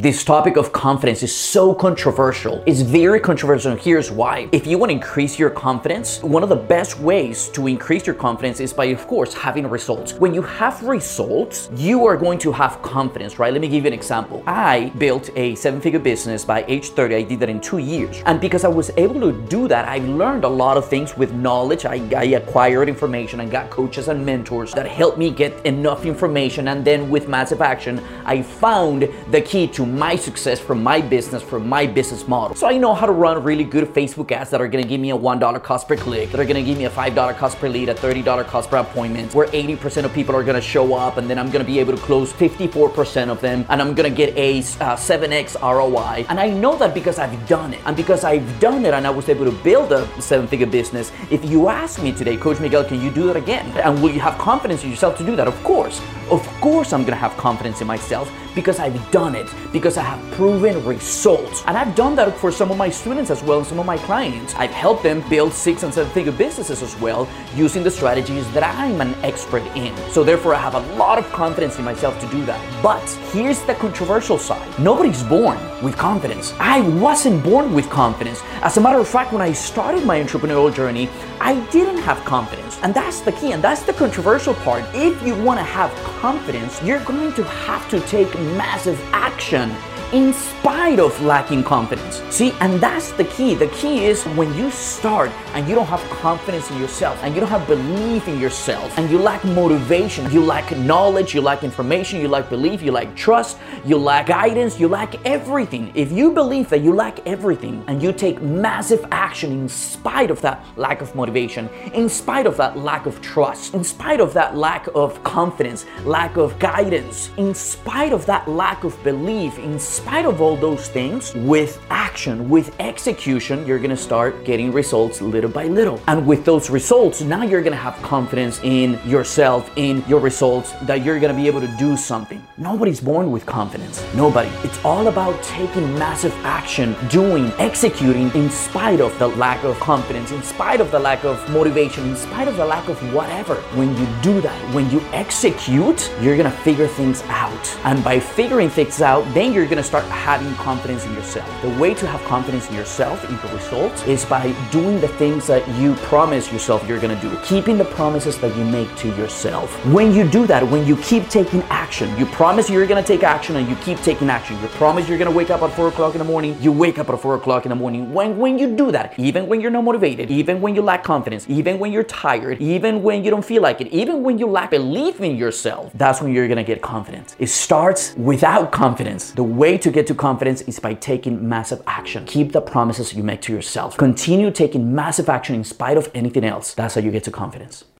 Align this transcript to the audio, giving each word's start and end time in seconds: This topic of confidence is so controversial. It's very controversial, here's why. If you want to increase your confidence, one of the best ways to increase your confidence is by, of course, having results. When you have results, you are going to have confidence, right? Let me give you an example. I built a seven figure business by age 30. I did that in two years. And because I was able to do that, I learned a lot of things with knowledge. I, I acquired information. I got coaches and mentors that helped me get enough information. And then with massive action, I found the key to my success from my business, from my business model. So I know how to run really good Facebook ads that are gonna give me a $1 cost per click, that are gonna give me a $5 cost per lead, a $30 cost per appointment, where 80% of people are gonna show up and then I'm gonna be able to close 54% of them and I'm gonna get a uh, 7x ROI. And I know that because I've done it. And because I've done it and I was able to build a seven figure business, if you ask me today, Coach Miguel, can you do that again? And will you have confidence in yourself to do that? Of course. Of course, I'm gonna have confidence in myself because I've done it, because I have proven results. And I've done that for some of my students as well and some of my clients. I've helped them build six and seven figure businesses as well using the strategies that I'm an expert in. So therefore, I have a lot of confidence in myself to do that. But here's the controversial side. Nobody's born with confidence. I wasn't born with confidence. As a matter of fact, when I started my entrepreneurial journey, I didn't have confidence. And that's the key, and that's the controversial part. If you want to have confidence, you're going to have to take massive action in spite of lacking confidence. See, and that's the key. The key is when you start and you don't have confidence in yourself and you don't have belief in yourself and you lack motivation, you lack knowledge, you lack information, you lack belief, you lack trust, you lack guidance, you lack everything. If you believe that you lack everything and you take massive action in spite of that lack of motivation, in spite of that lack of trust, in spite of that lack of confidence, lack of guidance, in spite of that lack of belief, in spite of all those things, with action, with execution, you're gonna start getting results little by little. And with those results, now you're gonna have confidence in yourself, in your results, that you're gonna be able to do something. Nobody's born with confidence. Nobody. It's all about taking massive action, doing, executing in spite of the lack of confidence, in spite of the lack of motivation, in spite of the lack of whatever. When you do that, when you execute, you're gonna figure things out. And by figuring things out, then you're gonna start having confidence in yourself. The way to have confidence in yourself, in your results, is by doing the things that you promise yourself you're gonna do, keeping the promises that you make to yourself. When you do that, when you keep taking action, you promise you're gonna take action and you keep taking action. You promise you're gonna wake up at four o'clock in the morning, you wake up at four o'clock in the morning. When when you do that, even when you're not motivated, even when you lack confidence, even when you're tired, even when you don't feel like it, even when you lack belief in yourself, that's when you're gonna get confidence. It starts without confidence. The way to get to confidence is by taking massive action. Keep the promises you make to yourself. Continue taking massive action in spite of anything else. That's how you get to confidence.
This 0.00 0.24
topic 0.24 0.56
of 0.56 0.72
confidence 0.72 1.22
is 1.22 1.36
so 1.36 1.74
controversial. 1.74 2.64
It's 2.64 2.80
very 2.80 3.20
controversial, 3.20 3.76
here's 3.76 4.10
why. 4.10 4.48
If 4.50 4.66
you 4.66 4.78
want 4.78 4.88
to 4.88 4.94
increase 4.94 5.38
your 5.38 5.50
confidence, 5.50 6.22
one 6.22 6.42
of 6.42 6.48
the 6.48 6.56
best 6.56 6.98
ways 6.98 7.50
to 7.50 7.66
increase 7.66 8.06
your 8.06 8.14
confidence 8.14 8.60
is 8.60 8.72
by, 8.72 8.86
of 8.86 9.06
course, 9.06 9.34
having 9.34 9.68
results. 9.68 10.14
When 10.14 10.32
you 10.32 10.40
have 10.40 10.82
results, 10.84 11.68
you 11.76 12.06
are 12.06 12.16
going 12.16 12.38
to 12.38 12.50
have 12.50 12.80
confidence, 12.80 13.38
right? 13.38 13.52
Let 13.52 13.60
me 13.60 13.68
give 13.68 13.84
you 13.84 13.88
an 13.88 13.92
example. 13.92 14.42
I 14.46 14.90
built 14.96 15.28
a 15.36 15.54
seven 15.56 15.82
figure 15.82 15.98
business 15.98 16.46
by 16.46 16.64
age 16.66 16.88
30. 16.92 17.16
I 17.16 17.22
did 17.22 17.38
that 17.40 17.50
in 17.50 17.60
two 17.60 17.76
years. 17.76 18.22
And 18.24 18.40
because 18.40 18.64
I 18.64 18.68
was 18.68 18.90
able 18.96 19.20
to 19.20 19.32
do 19.48 19.68
that, 19.68 19.86
I 19.86 19.98
learned 19.98 20.44
a 20.44 20.48
lot 20.48 20.78
of 20.78 20.88
things 20.88 21.14
with 21.18 21.34
knowledge. 21.34 21.84
I, 21.84 22.00
I 22.16 22.24
acquired 22.40 22.88
information. 22.88 23.38
I 23.38 23.44
got 23.44 23.68
coaches 23.68 24.08
and 24.08 24.24
mentors 24.24 24.72
that 24.72 24.86
helped 24.86 25.18
me 25.18 25.28
get 25.30 25.52
enough 25.66 26.06
information. 26.06 26.68
And 26.68 26.86
then 26.86 27.10
with 27.10 27.28
massive 27.28 27.60
action, 27.60 28.02
I 28.24 28.40
found 28.40 29.06
the 29.30 29.42
key 29.42 29.66
to 29.66 29.89
my 29.98 30.16
success 30.16 30.60
from 30.60 30.82
my 30.82 31.00
business, 31.00 31.42
from 31.42 31.68
my 31.68 31.86
business 31.86 32.26
model. 32.28 32.56
So 32.56 32.66
I 32.66 32.76
know 32.78 32.94
how 32.94 33.06
to 33.06 33.12
run 33.12 33.42
really 33.42 33.64
good 33.64 33.84
Facebook 33.94 34.32
ads 34.32 34.50
that 34.50 34.60
are 34.60 34.68
gonna 34.68 34.84
give 34.84 35.00
me 35.00 35.10
a 35.10 35.16
$1 35.16 35.62
cost 35.62 35.88
per 35.88 35.96
click, 35.96 36.30
that 36.30 36.40
are 36.40 36.44
gonna 36.44 36.62
give 36.62 36.78
me 36.78 36.84
a 36.84 36.90
$5 36.90 37.34
cost 37.34 37.58
per 37.58 37.68
lead, 37.68 37.88
a 37.88 37.94
$30 37.94 38.44
cost 38.44 38.70
per 38.70 38.78
appointment, 38.78 39.34
where 39.34 39.46
80% 39.48 40.04
of 40.04 40.12
people 40.12 40.34
are 40.34 40.42
gonna 40.44 40.60
show 40.60 40.94
up 40.94 41.16
and 41.16 41.28
then 41.28 41.38
I'm 41.38 41.50
gonna 41.50 41.64
be 41.64 41.78
able 41.78 41.96
to 41.96 42.02
close 42.02 42.32
54% 42.32 43.30
of 43.30 43.40
them 43.40 43.64
and 43.68 43.80
I'm 43.80 43.94
gonna 43.94 44.10
get 44.10 44.36
a 44.36 44.58
uh, 44.58 44.96
7x 44.96 45.56
ROI. 45.60 46.26
And 46.28 46.38
I 46.38 46.50
know 46.50 46.76
that 46.76 46.94
because 46.94 47.18
I've 47.18 47.48
done 47.48 47.74
it. 47.74 47.80
And 47.86 47.96
because 47.96 48.24
I've 48.24 48.60
done 48.60 48.84
it 48.84 48.94
and 48.94 49.06
I 49.06 49.10
was 49.10 49.28
able 49.28 49.44
to 49.44 49.52
build 49.62 49.92
a 49.92 50.06
seven 50.20 50.46
figure 50.46 50.66
business, 50.66 51.12
if 51.30 51.44
you 51.44 51.68
ask 51.68 52.02
me 52.02 52.12
today, 52.12 52.36
Coach 52.36 52.60
Miguel, 52.60 52.84
can 52.84 53.00
you 53.00 53.10
do 53.10 53.26
that 53.26 53.36
again? 53.36 53.66
And 53.78 54.02
will 54.02 54.10
you 54.10 54.20
have 54.20 54.38
confidence 54.38 54.84
in 54.84 54.90
yourself 54.90 55.16
to 55.18 55.24
do 55.24 55.36
that? 55.36 55.48
Of 55.48 55.62
course. 55.64 56.00
Of 56.30 56.46
course, 56.60 56.92
I'm 56.92 57.02
gonna 57.02 57.16
have 57.16 57.36
confidence 57.36 57.80
in 57.80 57.88
myself 57.88 58.32
because 58.54 58.78
I've 58.78 59.10
done 59.10 59.34
it, 59.34 59.52
because 59.72 59.96
I 59.96 60.02
have 60.02 60.32
proven 60.32 60.84
results. 60.84 61.64
And 61.66 61.76
I've 61.76 61.94
done 61.94 62.14
that 62.16 62.36
for 62.36 62.52
some 62.52 62.70
of 62.70 62.76
my 62.76 62.88
students 62.88 63.30
as 63.30 63.42
well 63.42 63.58
and 63.58 63.66
some 63.66 63.78
of 63.80 63.86
my 63.86 63.98
clients. 63.98 64.54
I've 64.54 64.70
helped 64.70 65.02
them 65.02 65.28
build 65.28 65.52
six 65.52 65.82
and 65.82 65.92
seven 65.92 66.12
figure 66.12 66.32
businesses 66.32 66.82
as 66.82 66.96
well 67.00 67.28
using 67.54 67.82
the 67.82 67.90
strategies 67.90 68.48
that 68.52 68.62
I'm 68.62 69.00
an 69.00 69.14
expert 69.24 69.64
in. 69.76 69.96
So 70.10 70.22
therefore, 70.22 70.54
I 70.54 70.58
have 70.58 70.74
a 70.74 70.80
lot 70.96 71.18
of 71.18 71.28
confidence 71.32 71.78
in 71.78 71.84
myself 71.84 72.20
to 72.20 72.26
do 72.28 72.44
that. 72.46 72.60
But 72.82 73.08
here's 73.32 73.60
the 73.62 73.74
controversial 73.74 74.38
side. 74.38 74.78
Nobody's 74.78 75.22
born 75.24 75.58
with 75.82 75.96
confidence. 75.96 76.54
I 76.60 76.80
wasn't 76.80 77.42
born 77.42 77.72
with 77.72 77.88
confidence. 77.90 78.40
As 78.62 78.76
a 78.76 78.80
matter 78.80 78.98
of 78.98 79.08
fact, 79.08 79.32
when 79.32 79.42
I 79.42 79.52
started 79.52 80.04
my 80.04 80.20
entrepreneurial 80.20 80.72
journey, 80.74 81.08
I 81.40 81.58
didn't 81.70 81.98
have 81.98 82.24
confidence. 82.24 82.78
And 82.82 82.94
that's 82.94 83.20
the 83.20 83.32
key, 83.32 83.52
and 83.52 83.62
that's 83.62 83.82
the 83.82 83.92
controversial 83.92 84.54
part. 84.54 84.84
If 84.94 85.22
you 85.26 85.34
want 85.42 85.58
to 85.58 85.64
have 85.64 85.90
confidence, 86.20 86.82
you're 86.82 87.02
going 87.04 87.32
to 87.32 87.42
have 87.42 87.88
to 87.88 87.98
take 88.00 88.32
massive 88.54 89.00
action 89.12 89.74
in 90.12 90.32
spite 90.32 90.98
of 90.98 91.20
lacking 91.22 91.62
confidence. 91.62 92.20
See, 92.30 92.52
and 92.60 92.80
that's 92.80 93.12
the 93.12 93.24
key. 93.24 93.54
The 93.54 93.68
key 93.68 94.06
is 94.06 94.24
when 94.34 94.52
you 94.56 94.70
start 94.70 95.30
and 95.54 95.68
you 95.68 95.74
don't 95.74 95.86
have 95.86 96.00
confidence 96.10 96.68
in 96.70 96.80
yourself 96.80 97.22
and 97.22 97.32
you 97.32 97.40
don't 97.40 97.48
have 97.48 97.66
belief 97.68 98.26
in 98.26 98.40
yourself 98.40 98.96
and 98.98 99.08
you 99.08 99.18
lack 99.18 99.44
motivation, 99.44 100.30
you 100.32 100.44
lack 100.44 100.76
knowledge, 100.78 101.32
you 101.32 101.40
lack 101.40 101.62
information, 101.62 102.20
you 102.20 102.26
lack 102.26 102.48
belief, 102.48 102.82
you 102.82 102.90
lack 102.90 103.14
trust, 103.14 103.58
you 103.84 103.96
lack 103.96 104.26
guidance, 104.26 104.80
you 104.80 104.88
lack 104.88 105.14
everything. 105.24 105.92
If 105.94 106.10
you 106.10 106.32
believe 106.32 106.68
that 106.70 106.80
you 106.80 106.92
lack 106.92 107.24
everything 107.26 107.84
and 107.86 108.02
you 108.02 108.12
take 108.12 108.42
massive 108.42 109.06
action 109.12 109.52
in 109.52 109.68
spite 109.68 110.30
of 110.30 110.40
that 110.40 110.64
lack 110.76 111.02
of 111.02 111.14
motivation, 111.14 111.68
in 111.94 112.08
spite 112.08 112.46
of 112.46 112.56
that 112.56 112.76
lack 112.76 113.06
of 113.06 113.20
trust, 113.22 113.74
in 113.74 113.84
spite 113.84 114.20
of 114.20 114.34
that 114.34 114.56
lack 114.56 114.88
of 114.94 115.22
confidence, 115.22 115.86
lack 116.04 116.36
of 116.36 116.58
guidance, 116.58 117.30
in 117.36 117.54
spite 117.54 118.12
of 118.12 118.26
that 118.26 118.48
lack 118.48 118.82
of 118.82 119.00
belief, 119.04 119.56
in 119.58 119.78
spite 120.00 120.24
of 120.24 120.40
all 120.40 120.56
those 120.56 120.88
things, 120.88 121.34
with 121.34 121.78
action, 121.90 122.48
with 122.48 122.74
execution, 122.80 123.66
you're 123.66 123.78
gonna 123.78 123.96
start 123.96 124.44
getting 124.44 124.72
results 124.72 125.20
little 125.20 125.50
by 125.50 125.66
little. 125.66 126.00
And 126.08 126.26
with 126.26 126.46
those 126.46 126.70
results, 126.70 127.20
now 127.20 127.42
you're 127.42 127.60
gonna 127.60 127.76
have 127.76 127.96
confidence 128.02 128.60
in 128.62 128.98
yourself, 129.04 129.70
in 129.76 130.02
your 130.08 130.20
results, 130.20 130.72
that 130.88 131.04
you're 131.04 131.20
gonna 131.20 131.34
be 131.34 131.46
able 131.46 131.60
to 131.60 131.72
do 131.78 131.98
something. 131.98 132.42
Nobody's 132.56 133.00
born 133.00 133.30
with 133.30 133.44
confidence. 133.44 134.02
Nobody. 134.14 134.50
It's 134.64 134.82
all 134.86 135.08
about 135.08 135.40
taking 135.42 135.86
massive 135.98 136.34
action, 136.44 136.96
doing, 137.10 137.52
executing 137.58 138.30
in 138.34 138.48
spite 138.48 139.00
of 139.02 139.16
the 139.18 139.28
lack 139.28 139.62
of 139.64 139.78
confidence, 139.80 140.30
in 140.32 140.42
spite 140.42 140.80
of 140.80 140.90
the 140.90 140.98
lack 140.98 141.24
of 141.24 141.36
motivation, 141.50 142.08
in 142.08 142.16
spite 142.16 142.48
of 142.48 142.56
the 142.56 142.64
lack 142.64 142.88
of 142.88 142.98
whatever. 143.12 143.56
When 143.76 143.94
you 143.98 144.06
do 144.22 144.40
that, 144.40 144.58
when 144.74 144.90
you 144.90 145.00
execute, 145.12 146.10
you're 146.22 146.38
gonna 146.38 146.50
figure 146.50 146.88
things 146.88 147.22
out. 147.28 147.64
And 147.84 148.02
by 148.02 148.18
figuring 148.18 148.70
things 148.70 149.02
out, 149.02 149.24
then 149.34 149.52
you're 149.52 149.66
gonna 149.66 149.89
start 149.90 150.04
having 150.04 150.54
confidence 150.54 151.04
in 151.04 151.12
yourself. 151.14 151.50
The 151.62 151.70
way 151.70 151.94
to 151.94 152.06
have 152.06 152.22
confidence 152.22 152.68
in 152.70 152.76
yourself, 152.76 153.28
in 153.28 153.36
your 153.42 153.52
results, 153.58 154.04
is 154.04 154.24
by 154.24 154.54
doing 154.70 155.00
the 155.00 155.08
things 155.08 155.48
that 155.48 155.66
you 155.80 155.96
promise 156.12 156.52
yourself 156.52 156.86
you're 156.86 157.00
gonna 157.00 157.20
do, 157.20 157.36
keeping 157.42 157.76
the 157.76 157.86
promises 157.86 158.38
that 158.38 158.56
you 158.56 158.64
make 158.64 158.94
to 158.98 159.08
yourself. 159.16 159.68
When 159.86 160.14
you 160.14 160.28
do 160.30 160.46
that, 160.46 160.62
when 160.62 160.86
you 160.86 160.96
keep 160.98 161.28
taking 161.28 161.62
action, 161.70 162.16
you 162.16 162.26
promise 162.26 162.70
you're 162.70 162.86
gonna 162.86 163.02
take 163.02 163.24
action 163.24 163.56
and 163.56 163.68
you 163.68 163.74
keep 163.86 163.98
taking 163.98 164.30
action. 164.30 164.60
You 164.62 164.68
promise 164.68 165.08
you're 165.08 165.18
gonna 165.18 165.32
wake 165.32 165.50
up 165.50 165.60
at 165.62 165.72
four 165.72 165.88
o'clock 165.88 166.14
in 166.14 166.20
the 166.20 166.24
morning, 166.24 166.56
you 166.60 166.70
wake 166.70 167.00
up 167.00 167.10
at 167.10 167.18
four 167.18 167.34
o'clock 167.34 167.66
in 167.66 167.70
the 167.70 167.74
morning. 167.74 168.14
When 168.14 168.38
when 168.38 168.60
you 168.60 168.76
do 168.76 168.92
that, 168.92 169.18
even 169.18 169.48
when 169.48 169.60
you're 169.60 169.72
not 169.72 169.82
motivated, 169.82 170.30
even 170.30 170.60
when 170.60 170.76
you 170.76 170.82
lack 170.82 171.02
confidence, 171.02 171.46
even 171.48 171.80
when 171.80 171.90
you're 171.90 172.04
tired, 172.04 172.60
even 172.60 173.02
when 173.02 173.24
you 173.24 173.30
don't 173.32 173.44
feel 173.44 173.62
like 173.62 173.80
it, 173.80 173.88
even 173.88 174.22
when 174.22 174.38
you 174.38 174.46
lack 174.46 174.70
belief 174.70 175.20
in 175.20 175.34
yourself, 175.34 175.90
that's 175.94 176.22
when 176.22 176.32
you're 176.32 176.46
gonna 176.46 176.62
get 176.62 176.80
confidence. 176.80 177.34
It 177.40 177.48
starts 177.48 178.14
without 178.14 178.70
confidence. 178.70 179.32
The 179.32 179.42
way 179.42 179.79
to 179.82 179.90
get 179.90 180.06
to 180.08 180.14
confidence 180.14 180.62
is 180.62 180.78
by 180.78 180.94
taking 180.94 181.48
massive 181.48 181.82
action. 181.86 182.24
Keep 182.26 182.52
the 182.52 182.60
promises 182.60 183.14
you 183.14 183.22
make 183.22 183.40
to 183.42 183.52
yourself. 183.52 183.96
Continue 183.96 184.50
taking 184.50 184.94
massive 184.94 185.28
action 185.28 185.54
in 185.54 185.64
spite 185.64 185.96
of 185.96 186.10
anything 186.14 186.44
else. 186.44 186.74
That's 186.74 186.94
how 186.94 187.00
you 187.00 187.10
get 187.10 187.24
to 187.24 187.30
confidence. 187.30 187.84